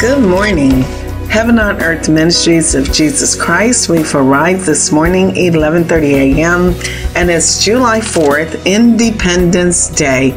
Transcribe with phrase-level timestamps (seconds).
[0.00, 0.80] Good morning.
[1.28, 3.90] Heaven on Earth Ministries of Jesus Christ.
[3.90, 6.74] We've arrived this morning, 11:30 a.m.,
[7.14, 10.32] and it's July 4th, Independence Day.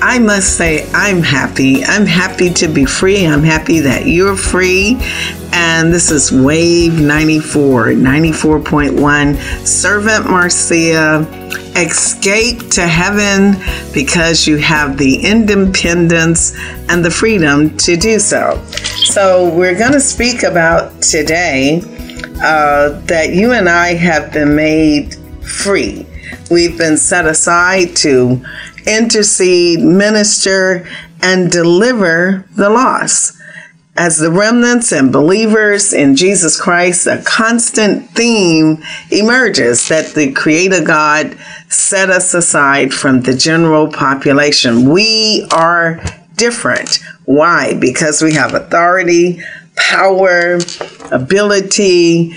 [0.00, 1.84] I must say, I'm happy.
[1.84, 3.26] I'm happy to be free.
[3.26, 4.96] I'm happy that you're free.
[5.52, 11.26] And this is Wave 94, 94.1, Servant Marcia,
[11.76, 13.56] Escape to Heaven
[13.92, 16.54] because you have the independence
[16.88, 18.62] and the freedom to do so.
[19.04, 21.82] So, we're going to speak about today
[22.42, 26.06] uh, that you and I have been made free.
[26.50, 28.44] We've been set aside to
[28.86, 30.88] intercede, minister,
[31.22, 33.36] and deliver the lost.
[33.96, 40.84] As the remnants and believers in Jesus Christ, a constant theme emerges that the Creator
[40.84, 41.36] God
[41.70, 44.90] set us aside from the general population.
[44.90, 46.02] We are
[46.36, 46.98] different.
[47.24, 47.74] Why?
[47.74, 49.42] Because we have authority,
[49.76, 50.58] power,
[51.10, 52.34] ability,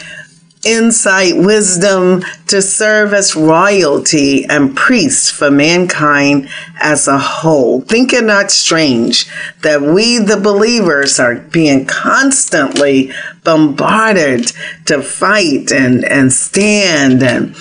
[0.66, 6.48] insight, wisdom to serve as royalty and priests for mankind
[6.80, 7.82] as a whole.
[7.82, 9.26] Think it not strange
[9.62, 13.12] that we, the believers, are being constantly
[13.44, 14.52] bombarded
[14.86, 17.22] to fight and, and stand.
[17.24, 17.56] And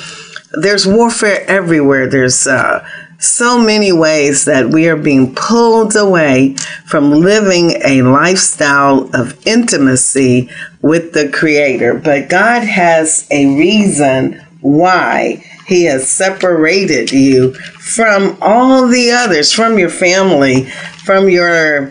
[0.55, 2.09] there's warfare everywhere.
[2.09, 2.87] There's uh,
[3.19, 6.55] so many ways that we are being pulled away
[6.87, 10.51] from living a lifestyle of intimacy
[10.81, 11.95] with the Creator.
[11.95, 19.79] But God has a reason why He has separated you from all the others, from
[19.79, 20.65] your family,
[21.05, 21.89] from your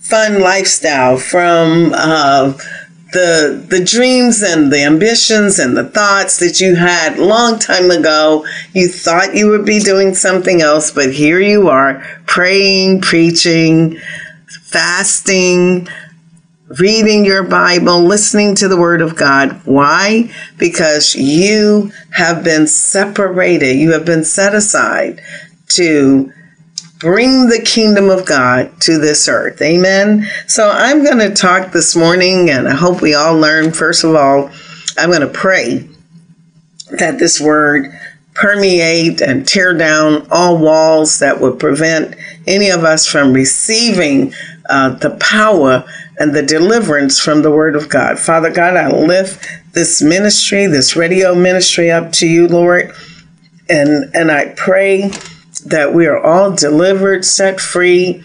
[0.00, 2.52] fun lifestyle, from uh,
[3.16, 8.44] the the dreams and the ambitions and the thoughts that you had long time ago.
[8.74, 13.98] You thought you would be doing something else but here you are praying preaching
[14.64, 15.88] fasting
[16.78, 19.62] reading your bible listening to the word of god.
[19.64, 20.30] Why?
[20.58, 23.76] Because you have been separated.
[23.76, 25.22] You have been set aside
[25.68, 26.32] to
[26.98, 29.60] bring the kingdom of God to this earth.
[29.60, 30.26] Amen.
[30.46, 33.72] So I'm going to talk this morning, and I hope we all learn.
[33.72, 34.50] First of all,
[34.98, 35.88] I'm going to pray
[36.98, 37.92] that this word
[38.34, 42.14] permeate and tear down all walls that would prevent
[42.46, 44.32] any of us from receiving
[44.68, 45.84] uh, the power
[46.18, 48.18] and the deliverance from the word of God.
[48.18, 52.92] Father God, I lift this ministry, this radio ministry up to you, Lord.
[53.68, 55.10] And, and I pray
[55.60, 58.22] that we are all delivered, set free,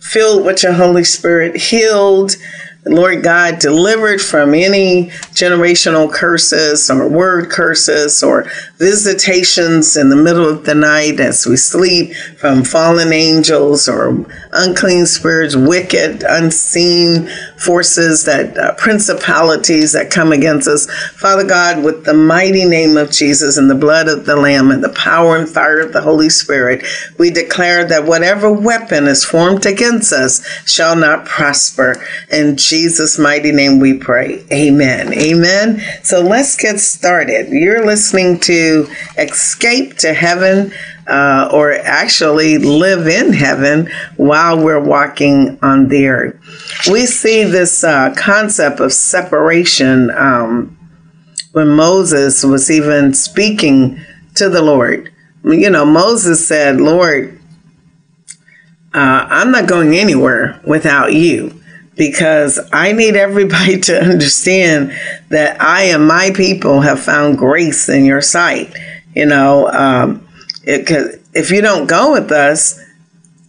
[0.00, 2.36] filled with your Holy Spirit, healed,
[2.84, 8.50] Lord God, delivered from any generational curses or word curses or
[8.82, 15.06] visitations in the middle of the night as we sleep from fallen angels or unclean
[15.06, 20.90] spirits, wicked, unseen forces that uh, principalities that come against us.
[21.12, 24.82] Father God, with the mighty name of Jesus and the blood of the Lamb and
[24.82, 26.84] the power and fire of the Holy Spirit,
[27.18, 32.04] we declare that whatever weapon is formed against us shall not prosper.
[32.32, 34.44] In Jesus' mighty name we pray.
[34.52, 35.14] Amen.
[35.14, 35.80] Amen.
[36.02, 37.50] So let's get started.
[37.50, 38.71] You're listening to
[39.18, 40.72] Escape to Heaven.
[41.04, 46.36] Uh, or actually live in heaven while we're walking on the earth.
[46.88, 50.78] We see this uh, concept of separation um,
[51.50, 54.00] when Moses was even speaking
[54.36, 55.12] to the Lord.
[55.42, 57.36] You know, Moses said, Lord,
[58.94, 61.61] uh, I'm not going anywhere without you
[62.02, 64.92] because I need everybody to understand
[65.28, 68.76] that I and my people have found grace in your sight.
[69.14, 70.26] You know, um,
[70.64, 72.80] it, if you don't go with us,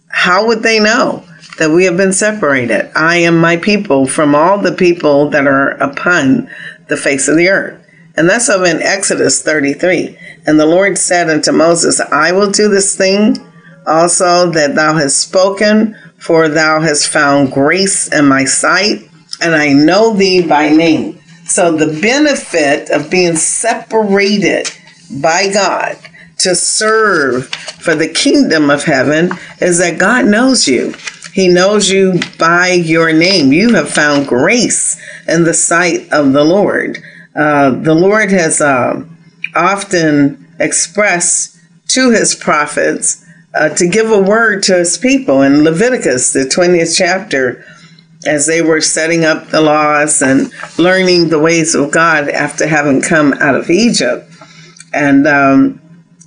[0.06, 1.24] how would they know
[1.58, 2.92] that we have been separated?
[2.94, 6.48] I am my people from all the people that are upon
[6.86, 7.84] the face of the earth.
[8.16, 10.16] And that's over in Exodus 33.
[10.46, 13.36] And the Lord said unto Moses, I will do this thing
[13.84, 19.08] also that thou hast spoken, for thou hast found grace in my sight,
[19.42, 21.20] and I know thee by name.
[21.44, 24.70] So the benefit of being separated
[25.20, 25.98] by God
[26.38, 29.30] to serve for the kingdom of heaven
[29.60, 30.94] is that God knows you.
[31.34, 33.52] He knows you by your name.
[33.52, 34.96] You have found grace
[35.28, 36.98] in the sight of the Lord.
[37.36, 39.04] Uh, the Lord has uh,
[39.54, 43.23] often expressed to his prophets
[43.54, 47.64] uh, to give a word to his people in Leviticus, the 20th chapter,
[48.26, 53.00] as they were setting up the laws and learning the ways of God after having
[53.00, 54.30] come out of Egypt.
[54.92, 55.80] And um,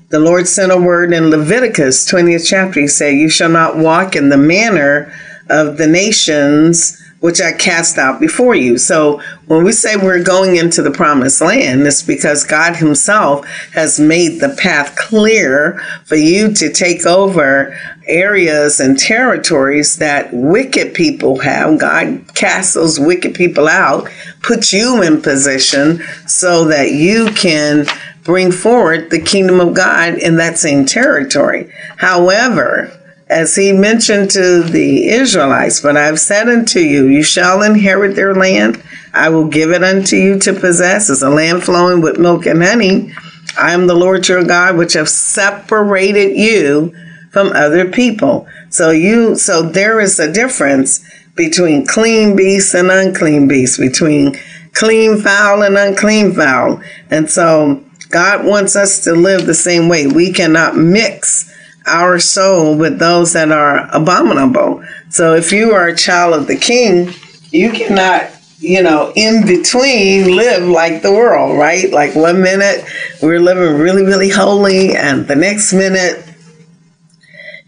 [0.09, 2.81] the Lord sent a word in Leviticus 20th chapter.
[2.81, 5.13] He said, You shall not walk in the manner
[5.49, 8.77] of the nations which I cast out before you.
[8.77, 13.99] So when we say we're going into the promised land, it's because God Himself has
[13.99, 17.77] made the path clear for you to take over
[18.07, 21.79] areas and territories that wicked people have.
[21.79, 24.09] God casts those wicked people out,
[24.41, 27.85] puts you in position so that you can
[28.23, 31.71] bring forward the kingdom of God in that same territory.
[31.97, 32.91] However,
[33.29, 38.33] as he mentioned to the Israelites, but I've said unto you, you shall inherit their
[38.33, 38.81] land.
[39.13, 42.63] I will give it unto you to possess as a land flowing with milk and
[42.63, 43.13] honey.
[43.59, 46.93] I am the Lord your God, which have separated you
[47.31, 48.47] from other people.
[48.69, 51.03] So you, so there is a difference
[51.35, 54.35] between clean beasts and unclean beasts, between
[54.73, 56.81] clean fowl and unclean fowl.
[57.09, 60.07] And so God wants us to live the same way.
[60.07, 61.53] We cannot mix
[61.87, 64.83] our soul with those that are abominable.
[65.09, 67.13] So if you are a child of the king,
[67.51, 71.91] you cannot, you know, in between live like the world, right?
[71.91, 72.85] Like one minute
[73.21, 76.23] we're living really, really holy, and the next minute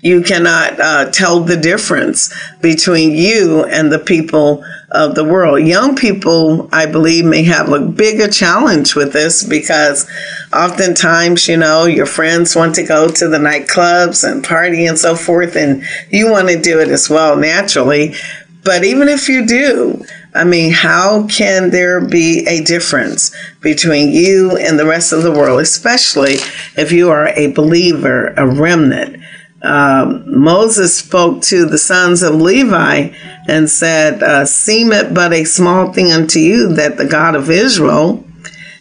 [0.01, 5.65] you cannot uh, tell the difference between you and the people of the world.
[5.65, 10.09] Young people, I believe, may have a bigger challenge with this because
[10.53, 15.15] oftentimes, you know, your friends want to go to the nightclubs and party and so
[15.15, 18.15] forth, and you want to do it as well naturally.
[18.63, 20.03] But even if you do,
[20.35, 25.31] I mean, how can there be a difference between you and the rest of the
[25.31, 26.35] world, especially
[26.75, 29.23] if you are a believer, a remnant?
[29.61, 33.09] Um, Moses spoke to the sons of Levi
[33.47, 37.49] and said, uh, Seem it but a small thing unto you that the God of
[37.49, 38.23] Israel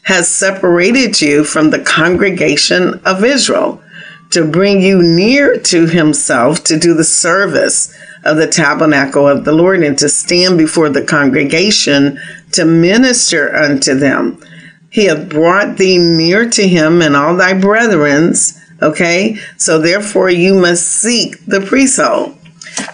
[0.04, 3.82] has separated you from the congregation of Israel
[4.30, 7.94] to bring you near to himself to do the service
[8.24, 12.20] of the tabernacle of the Lord and to stand before the congregation
[12.52, 14.42] to minister unto them.
[14.90, 20.54] He hath brought thee near to him and all thy brethrens Okay, so therefore you
[20.54, 22.36] must seek the priesthood.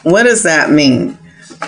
[0.03, 1.19] What does that mean?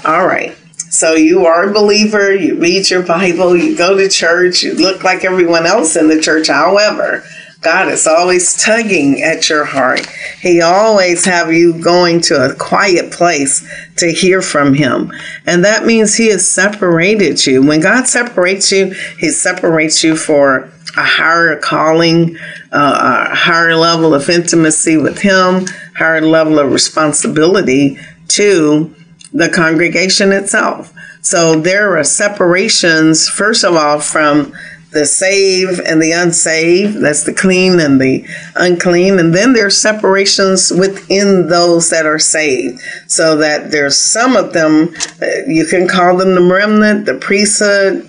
[0.05, 0.57] All right,
[0.91, 5.05] so you are a believer, you read your Bible, you go to church, you look
[5.05, 6.49] like everyone else in the church.
[6.49, 7.25] However,
[7.61, 10.07] God is always tugging at your heart.
[10.41, 15.13] He always have you going to a quiet place to hear from him.
[15.47, 17.63] And that means he has separated you.
[17.63, 22.37] When God separates you, he separates you for a higher calling,
[22.73, 25.67] uh, a higher level of intimacy with Him,
[25.97, 27.99] higher level of responsibility
[28.29, 28.95] to
[29.33, 30.93] the congregation itself.
[31.21, 34.53] So there are separations, first of all, from
[34.93, 37.01] the saved and the unsaved.
[37.01, 39.19] That's the clean and the unclean.
[39.19, 42.81] And then there's separations within those that are saved.
[43.07, 48.09] So that there's some of them, uh, you can call them the remnant, the priesthood,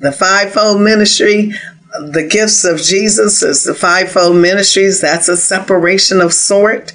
[0.00, 1.52] the fivefold ministry,
[2.00, 5.00] the gifts of Jesus is the fivefold ministries.
[5.00, 6.92] That's a separation of sort.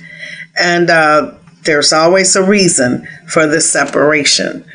[0.60, 4.66] And uh, there's always a reason for the separation.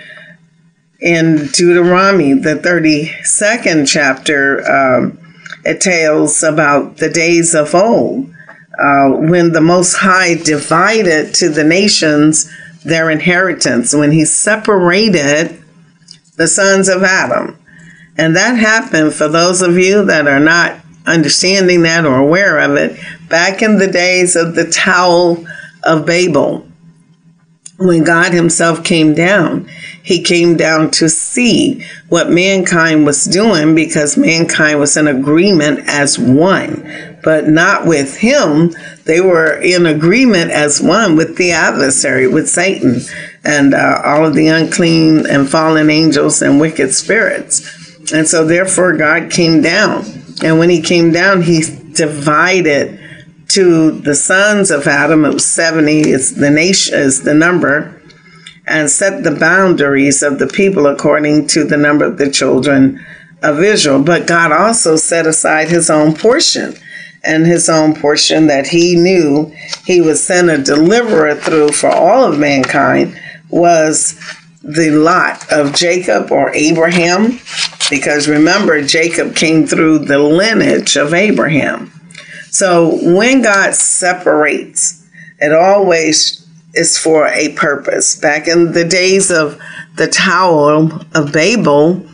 [1.01, 5.19] In Deuteronomy, the 32nd chapter, um,
[5.65, 8.33] it tells about the days of old
[8.79, 12.51] uh, when the Most High divided to the nations
[12.85, 15.63] their inheritance, when he separated
[16.37, 17.59] the sons of Adam
[18.17, 22.77] and that happened for those of you that are not understanding that or aware of
[22.77, 25.37] it back in the days of the Tower
[25.85, 26.67] of Babel.
[27.79, 29.69] When God Himself came down,
[30.03, 36.19] He came down to see what mankind was doing because mankind was in agreement as
[36.19, 38.73] one, but not with Him.
[39.05, 43.01] They were in agreement as one with the adversary, with Satan,
[43.43, 47.82] and uh, all of the unclean and fallen angels and wicked spirits.
[48.13, 50.05] And so therefore God came down.
[50.43, 52.99] And when he came down, he divided
[53.49, 58.01] to the sons of Adam, it was 70 it's the nation is the number.
[58.67, 63.05] and set the boundaries of the people according to the number of the children
[63.43, 64.03] of Israel.
[64.03, 66.75] But God also set aside his own portion
[67.25, 69.53] and his own portion that he knew
[69.85, 73.19] he would send a deliverer through for all of mankind
[73.51, 74.19] was
[74.63, 77.39] the lot of Jacob or Abraham,
[77.91, 81.93] because remember, Jacob came through the lineage of Abraham.
[82.51, 85.07] So when God separates,
[85.39, 88.17] it always is for a purpose.
[88.17, 89.59] Back in the days of
[89.97, 92.07] the Tower of Babel,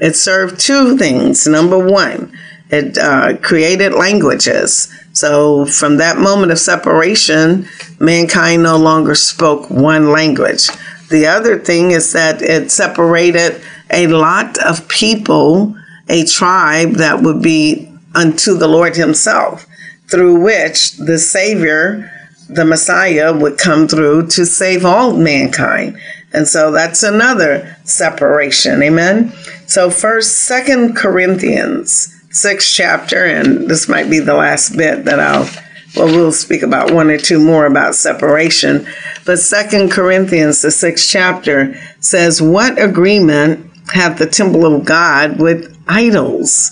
[0.00, 1.46] it served two things.
[1.46, 2.32] Number one,
[2.70, 4.92] it uh, created languages.
[5.12, 7.66] So from that moment of separation,
[7.98, 10.68] mankind no longer spoke one language.
[11.10, 15.76] The other thing is that it separated a lot of people,
[16.08, 19.66] a tribe that would be unto the Lord Himself,
[20.08, 22.10] through which the Savior,
[22.48, 25.98] the Messiah, would come through to save all mankind.
[26.32, 28.82] And so that's another separation.
[28.82, 29.32] Amen.
[29.66, 35.48] So first, second Corinthians, sixth chapter, and this might be the last bit that I'll
[35.96, 38.86] well, we'll speak about one or two more about separation.
[39.24, 45.76] But Second Corinthians, the sixth chapter, says, What agreement hath the temple of God with
[45.88, 46.70] idols?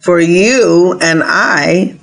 [0.00, 1.98] For you and I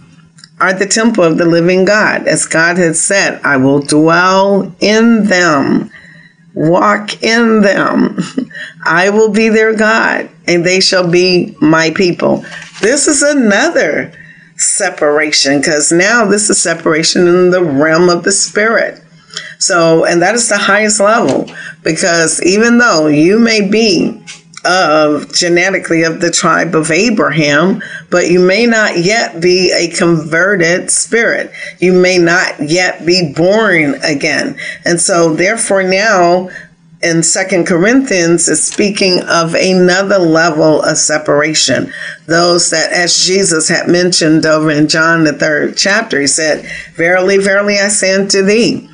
[0.59, 2.27] are the temple of the living God.
[2.27, 5.89] As God has said, I will dwell in them,
[6.53, 8.19] walk in them.
[8.85, 12.45] I will be their God, and they shall be my people.
[12.81, 14.13] This is another
[14.57, 19.01] separation because now this is separation in the realm of the spirit.
[19.59, 21.49] So, and that is the highest level
[21.83, 24.23] because even though you may be
[24.65, 30.89] of genetically of the tribe of Abraham, but you may not yet be a converted
[30.89, 31.51] spirit.
[31.79, 34.57] You may not yet be born again.
[34.83, 36.49] And so therefore now
[37.03, 41.91] in Second Corinthians is speaking of another level of separation.
[42.25, 47.37] Those that, as Jesus had mentioned over in John the third chapter, he said, "Verily,
[47.37, 48.89] verily, I say unto thee,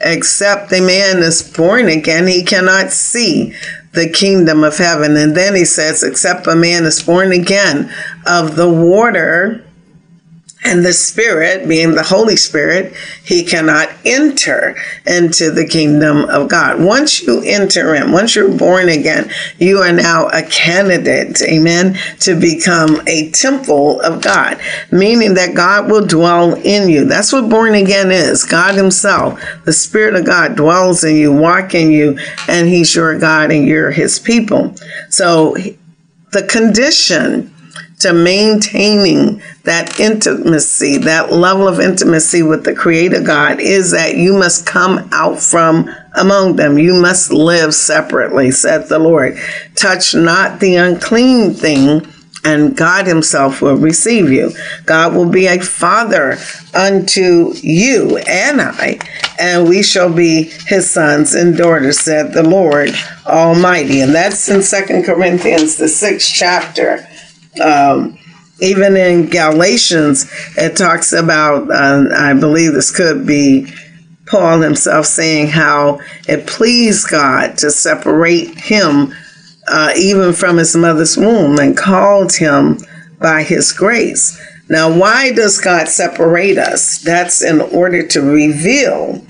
[0.00, 3.54] except a man is born again, he cannot see
[3.94, 7.90] the kingdom of heaven." And then he says, "Except a man is born again
[8.26, 9.63] of the water."
[10.64, 16.82] And the Spirit, being the Holy Spirit, he cannot enter into the kingdom of God.
[16.82, 22.34] Once you enter in, once you're born again, you are now a candidate, amen, to
[22.34, 24.58] become a temple of God,
[24.90, 27.04] meaning that God will dwell in you.
[27.04, 28.44] That's what born again is.
[28.44, 32.18] God Himself, the Spirit of God dwells in you, walk in you,
[32.48, 34.74] and He's your God and you're His people.
[35.10, 35.56] So
[36.32, 37.53] the condition
[38.04, 44.34] to maintaining that intimacy, that level of intimacy with the Creator God, is that you
[44.34, 46.78] must come out from among them.
[46.78, 49.38] You must live separately, said the Lord.
[49.74, 52.06] Touch not the unclean thing,
[52.44, 54.52] and God Himself will receive you.
[54.84, 56.36] God will be a father
[56.74, 58.98] unto you and I,
[59.40, 62.90] and we shall be His sons and daughters, said the Lord
[63.24, 64.02] Almighty.
[64.02, 67.08] And that's in Second Corinthians, the sixth chapter
[67.62, 68.18] um,
[68.60, 73.66] even in Galatians, it talks about, uh, I believe this could be
[74.26, 79.14] Paul himself saying how it pleased God to separate him
[79.66, 82.78] uh, even from his mother's womb and called him
[83.18, 84.40] by his grace.
[84.68, 86.98] Now, why does God separate us?
[86.98, 89.24] That's in order to reveal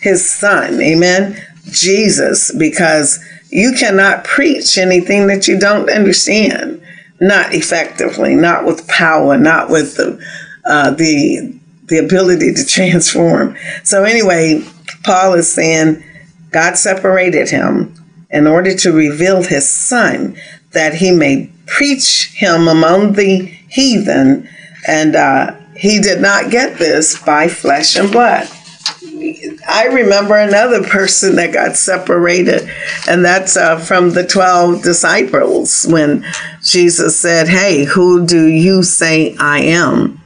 [0.00, 6.82] his son, amen, Jesus, because you cannot preach anything that you don't understand
[7.20, 10.20] not effectively, not with power, not with the
[10.64, 13.56] uh, the the ability to transform.
[13.84, 14.64] So anyway,
[15.04, 16.02] Paul is saying
[16.50, 17.94] God separated him
[18.30, 20.36] in order to reveal his son
[20.70, 24.48] that he may preach him among the heathen,
[24.86, 28.48] and uh, he did not get this by flesh and blood.
[29.68, 32.68] I remember another person that got separated,
[33.08, 36.24] and that's uh, from the 12 disciples when
[36.62, 40.20] Jesus said, Hey, who do you say I am?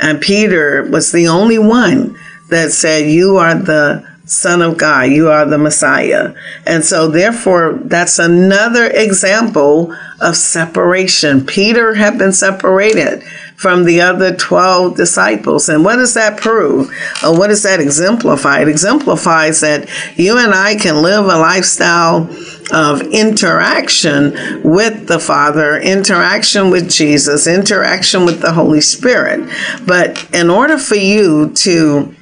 [0.00, 2.18] And Peter was the only one
[2.48, 6.34] that said, You are the Son of God, you are the Messiah.
[6.66, 11.44] And so, therefore, that's another example of separation.
[11.44, 13.22] Peter had been separated
[13.56, 15.68] from the other 12 disciples.
[15.68, 16.88] And what does that prove?
[17.24, 18.60] Or what does that exemplify?
[18.60, 22.28] It exemplifies that you and I can live a lifestyle
[22.72, 24.32] of interaction
[24.64, 29.48] with the Father, interaction with Jesus, interaction with the Holy Spirit.
[29.86, 32.14] But in order for you to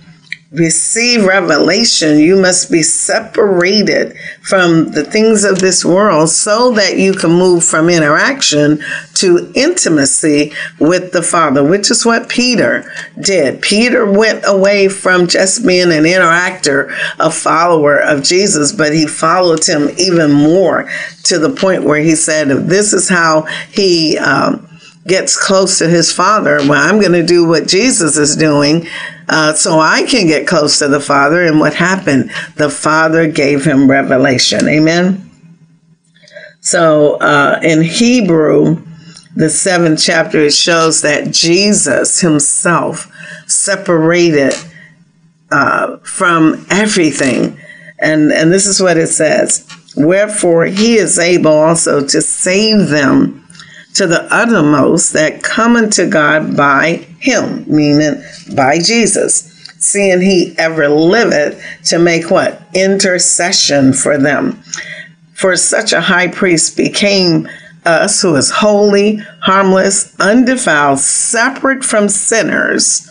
[0.53, 7.13] receive revelation, you must be separated from the things of this world so that you
[7.13, 8.83] can move from interaction
[9.15, 12.91] to intimacy with the Father, which is what Peter
[13.21, 13.63] did.
[13.63, 19.65] Peter went away from just being an interactor, a follower of Jesus, but he followed
[19.65, 20.91] him even more
[21.23, 24.67] to the point where he said, this is how he, um,
[25.07, 28.87] gets close to his father, well, I'm going to do what Jesus is doing
[29.31, 31.47] uh, so I can get close to the Father.
[31.47, 32.33] And what happened?
[32.57, 34.69] The Father gave him revelation.
[34.69, 35.31] Amen.
[36.61, 38.85] So uh, in Hebrew,
[39.37, 43.11] the seventh chapter, it shows that Jesus himself
[43.47, 44.53] separated
[45.51, 47.59] uh, from everything.
[48.01, 53.40] And, and this is what it says Wherefore he is able also to save them
[53.95, 58.23] to the uttermost that come unto God by him, meaning
[58.55, 62.63] by Jesus, seeing he ever liveth to make what?
[62.75, 64.63] Intercession for them.
[65.35, 67.49] For such a high priest became
[67.85, 73.11] us who is holy, harmless, undefiled, separate from sinners,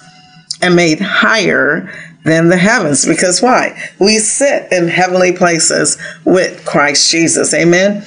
[0.62, 1.92] and made higher
[2.24, 3.06] than the heavens.
[3.06, 3.80] Because why?
[4.00, 7.54] We sit in heavenly places with Christ Jesus.
[7.54, 8.06] Amen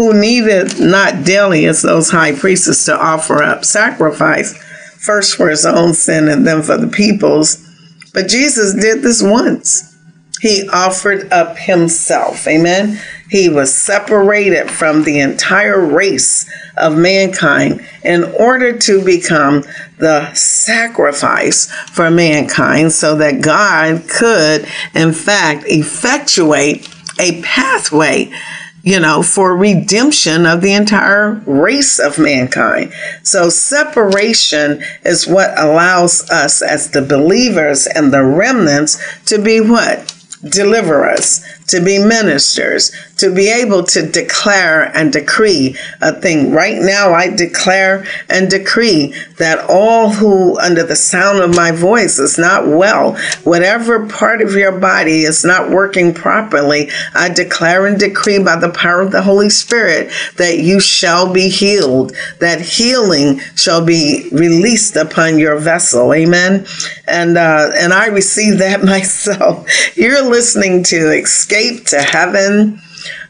[0.00, 4.56] who needed not daily as those high priests to offer up sacrifice,
[4.96, 7.68] first for his own sin and then for the people's.
[8.14, 9.94] But Jesus did this once.
[10.40, 12.48] He offered up himself.
[12.48, 12.98] Amen.
[13.28, 19.64] He was separated from the entire race of mankind in order to become
[19.98, 26.88] the sacrifice for mankind so that God could, in fact, effectuate
[27.18, 28.32] a pathway
[28.82, 32.92] you know, for redemption of the entire race of mankind.
[33.22, 40.14] So separation is what allows us as the believers and the remnants to be what?
[40.42, 46.52] Deliverers, to be ministers, to be able to declare and decree a thing.
[46.52, 52.18] Right now, I declare and decree that all who, under the sound of my voice,
[52.18, 58.00] is not well, whatever part of your body is not working properly, I declare and
[58.00, 63.40] decree by the power of the Holy Spirit that you shall be healed, that healing
[63.54, 66.14] shall be released upon your vessel.
[66.14, 66.66] Amen.
[67.06, 69.66] And uh, and I receive that myself.
[69.94, 72.80] You're listening to Escape to Heaven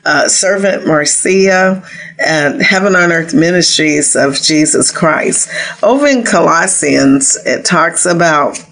[0.04, 1.82] uh, Servant Marcia,
[2.18, 5.50] and Heaven on Earth Ministries of Jesus Christ.
[5.82, 8.62] Over in Colossians, it talks about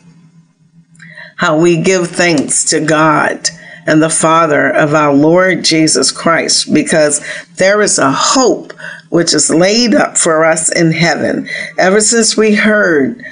[1.37, 3.49] how we give thanks to God
[3.87, 7.25] and the Father of our Lord Jesus Christ because
[7.57, 8.75] there is a hope
[9.09, 11.49] which is laid up for us in heaven.
[11.79, 13.25] Ever since we heard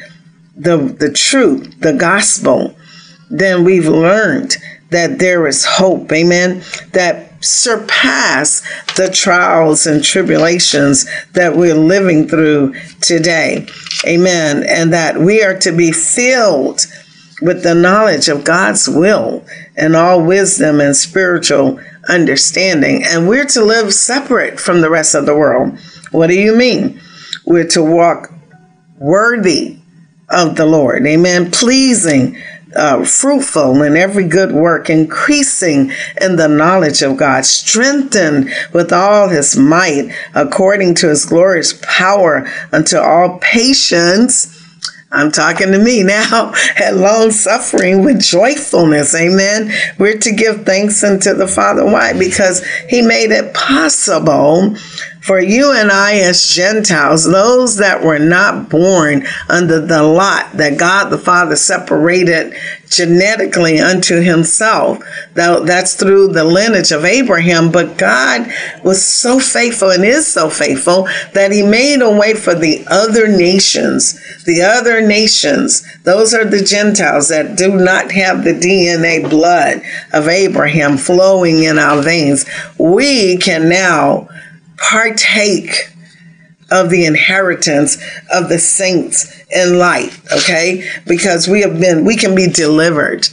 [0.56, 2.74] the, the truth, the gospel,
[3.28, 4.56] then we've learned
[4.90, 6.10] that there is hope.
[6.12, 6.62] Amen.
[6.92, 8.62] That surpass
[8.96, 13.66] the trials and tribulations that we're living through today.
[14.06, 14.64] Amen.
[14.68, 16.86] And that we are to be filled
[17.42, 19.44] with the knowledge of God's will
[19.76, 23.04] and all wisdom and spiritual understanding.
[23.04, 25.78] And we're to live separate from the rest of the world.
[26.12, 27.00] What do you mean?
[27.44, 28.32] We're to walk
[28.98, 29.78] worthy
[30.30, 31.06] of the Lord.
[31.06, 31.50] Amen.
[31.50, 32.40] Pleasing
[32.76, 39.28] uh, fruitful in every good work, increasing in the knowledge of God, strengthened with all
[39.28, 44.52] his might according to his glorious power unto all patience.
[45.12, 49.14] I'm talking to me now, and long suffering with joyfulness.
[49.14, 49.72] Amen.
[49.98, 51.84] We're to give thanks unto the Father.
[51.84, 52.12] Why?
[52.12, 54.76] Because He made it possible
[55.26, 60.78] for you and I, as Gentiles, those that were not born under the lot that
[60.78, 62.54] God the Father separated
[62.88, 65.02] genetically unto himself.
[65.34, 67.72] That's through the lineage of Abraham.
[67.72, 68.46] But God
[68.84, 73.26] was so faithful and is so faithful that he made a way for the other
[73.26, 74.20] nations.
[74.44, 80.28] The other nations, those are the Gentiles that do not have the DNA blood of
[80.28, 82.46] Abraham flowing in our veins.
[82.78, 84.28] We can now
[84.76, 85.90] partake
[86.70, 87.96] of the inheritance
[88.32, 90.88] of the saints in light, okay?
[91.06, 93.26] Because we have been, we can be delivered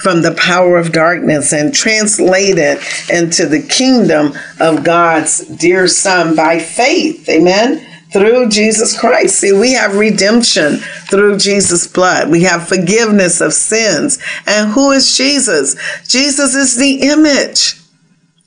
[0.00, 2.78] from the power of darkness and translated
[3.08, 7.86] into the kingdom of God's dear Son by faith, amen?
[8.12, 9.40] Through Jesus Christ.
[9.40, 10.76] See, we have redemption
[11.08, 12.30] through Jesus' blood.
[12.30, 14.18] We have forgiveness of sins.
[14.46, 15.74] And who is Jesus?
[16.06, 17.80] Jesus is the image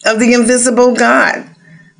[0.05, 1.49] of the invisible God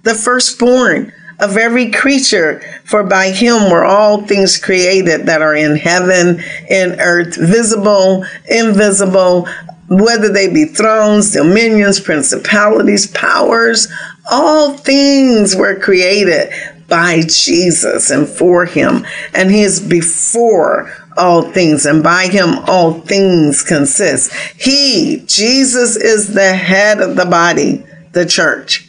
[0.08, 2.62] the firstborn of every creature.
[2.86, 9.48] For by him were all things created that are in heaven, in earth, visible, invisible,
[9.90, 13.88] whether they be thrones, dominions, principalities, powers,
[14.30, 16.52] all things were created
[16.88, 19.06] by Jesus and for him.
[19.34, 24.32] And he is before all things, and by him all things consist.
[24.56, 28.87] He, Jesus, is the head of the body, the church.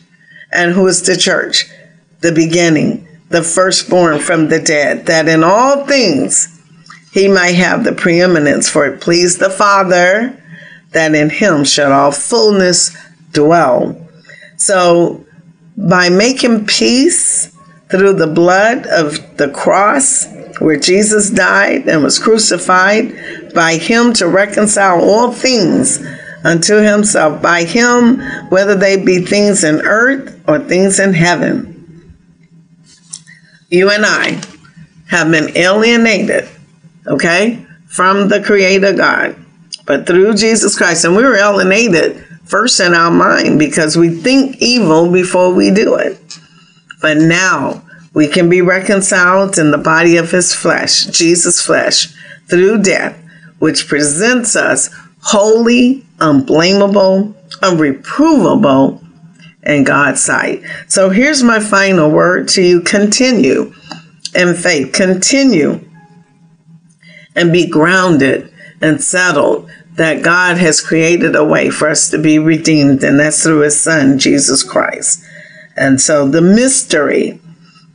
[0.52, 1.66] And who is the church?
[2.20, 6.60] The beginning, the firstborn from the dead, that in all things
[7.12, 10.40] he might have the preeminence, for it pleased the Father
[10.92, 12.96] that in him should all fullness
[13.32, 14.08] dwell.
[14.56, 15.24] So,
[15.76, 17.54] by making peace
[17.90, 20.26] through the blood of the cross,
[20.58, 26.04] where Jesus died and was crucified, by him to reconcile all things
[26.48, 31.74] unto himself, by him, whether they be things in earth or things in heaven.
[33.68, 34.40] You and I
[35.10, 36.48] have been alienated,
[37.06, 39.36] okay, from the Creator God,
[39.84, 44.56] but through Jesus Christ, and we were alienated first in our mind because we think
[44.58, 46.38] evil before we do it.
[47.02, 47.82] But now
[48.14, 52.08] we can be reconciled in the body of his flesh, Jesus' flesh,
[52.48, 53.22] through death,
[53.58, 54.88] which presents us
[55.20, 59.04] holy, unblameable, unreprovable
[59.62, 60.62] in God's sight.
[60.88, 63.72] So here's my final word to you continue
[64.34, 65.84] in faith, continue
[67.34, 72.38] and be grounded and settled that God has created a way for us to be
[72.38, 75.24] redeemed, and that's through his son, Jesus Christ.
[75.76, 77.40] And so the mystery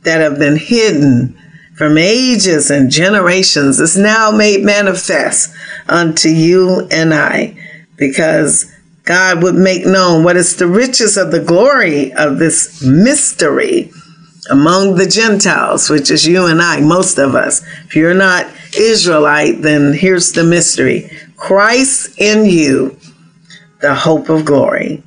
[0.02, 1.38] that have been hidden
[1.74, 5.54] from ages and generations is now made manifest
[5.88, 7.56] unto you and I,
[7.96, 8.70] because
[9.04, 13.90] God would make known what is the riches of the glory of this mystery
[14.50, 17.62] among the Gentiles, which is you and I, most of us.
[17.84, 22.98] If you're not Israelite, then here's the mystery Christ in you,
[23.80, 25.02] the hope of glory.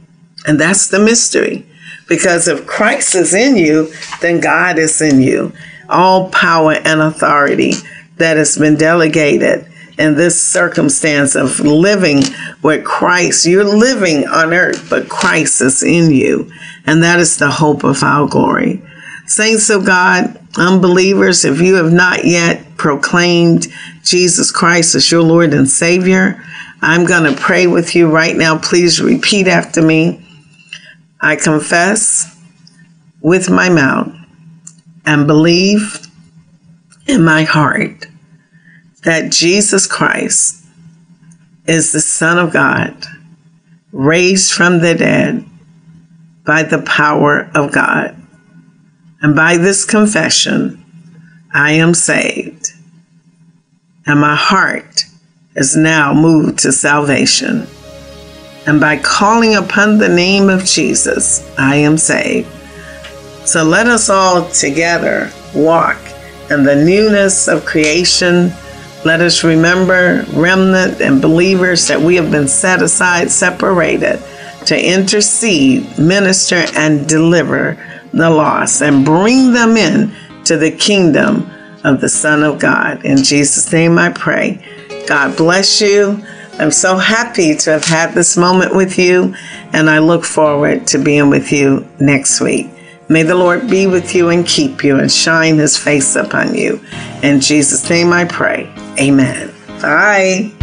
[0.45, 1.65] And that's the mystery.
[2.07, 5.51] Because if Christ is in you, then God is in you.
[5.89, 7.73] All power and authority
[8.17, 12.21] that has been delegated in this circumstance of living
[12.61, 13.45] with Christ.
[13.45, 16.51] You're living on earth, but Christ is in you.
[16.85, 18.81] And that is the hope of our glory.
[19.25, 23.67] Saints of God, unbelievers, if you have not yet proclaimed
[24.03, 26.41] Jesus Christ as your Lord and Savior,
[26.81, 28.57] I'm going to pray with you right now.
[28.57, 30.23] Please repeat after me.
[31.19, 32.39] I confess
[33.19, 34.13] with my mouth
[35.05, 36.07] and believe
[37.07, 38.06] in my heart
[39.07, 40.63] that Jesus Christ
[41.65, 42.95] is the Son of God,
[43.91, 45.43] raised from the dead
[46.45, 48.15] by the power of God.
[49.21, 50.85] And by this confession,
[51.53, 52.67] I am saved,
[54.05, 55.05] and my heart
[55.55, 57.67] is now moved to salvation
[58.67, 62.51] and by calling upon the name of Jesus, I am saved.
[63.45, 65.97] So let us all together walk
[66.51, 68.51] in the newness of creation.
[69.05, 74.21] Let us remember, remnant and believers, that we have been set aside, separated
[74.65, 77.77] to intercede, minister, and deliver
[78.13, 80.11] the lost and bring them in
[80.45, 81.49] to the kingdom
[81.83, 83.05] of the Son of God.
[83.05, 84.61] In Jesus' name I pray.
[85.07, 86.23] God bless you.
[86.59, 89.35] I'm so happy to have had this moment with you,
[89.73, 92.67] and I look forward to being with you next week.
[93.09, 96.81] May the Lord be with you and keep you and shine his face upon you.
[97.23, 98.71] In Jesus' name I pray.
[98.99, 99.53] Amen.
[99.81, 100.56] Bye.